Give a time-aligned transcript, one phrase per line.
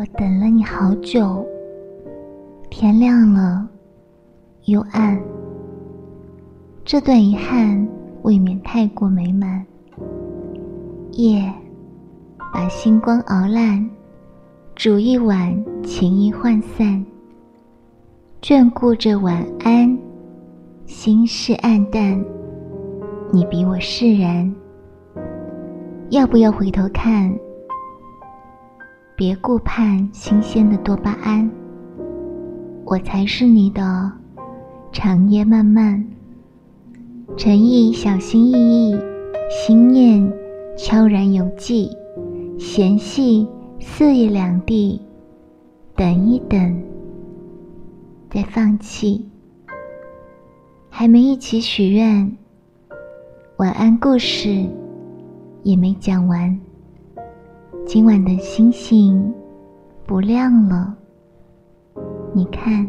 [0.00, 1.46] 我等了你好久，
[2.70, 3.68] 天亮了，
[4.64, 5.20] 又暗，
[6.86, 7.86] 这段遗憾
[8.22, 9.62] 未免太过美满。
[11.12, 11.52] 夜
[12.50, 13.86] 把星光熬烂，
[14.74, 17.04] 煮一碗情意涣散，
[18.40, 19.98] 眷顾着晚安，
[20.86, 22.18] 心事暗淡，
[23.30, 24.50] 你比我释然。
[26.08, 27.30] 要不要回头看？
[29.20, 31.50] 别顾盼新鲜的多巴胺，
[32.86, 34.10] 我才是你的
[34.92, 36.02] 长夜漫漫。
[37.36, 38.52] 诚意小心翼
[38.92, 38.98] 翼，
[39.50, 40.32] 心念
[40.74, 41.90] 悄然有迹，
[42.58, 43.46] 嫌隙
[43.78, 44.98] 四野两地，
[45.94, 46.82] 等一等，
[48.30, 49.28] 再放弃。
[50.88, 52.38] 还没一起许愿，
[53.58, 54.64] 晚安故事。
[55.62, 56.58] 也没讲完。
[57.86, 59.32] 今晚的星星
[60.06, 60.94] 不亮了，
[62.32, 62.86] 你看。